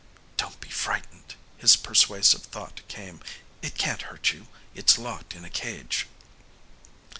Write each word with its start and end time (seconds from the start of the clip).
"Don't 0.35 0.59
be 0.59 0.69
frightened," 0.69 1.35
his 1.57 1.75
persuasive 1.75 2.41
thought 2.41 2.81
came. 2.87 3.19
"It 3.61 3.77
can't 3.77 4.01
hurt 4.01 4.31
you. 4.33 4.47
It's 4.73 4.97
locked 4.97 5.35
in 5.35 5.45
a 5.45 5.49
cage." 5.51 6.07